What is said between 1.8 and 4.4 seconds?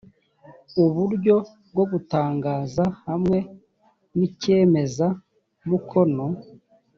gutangaza hamwe n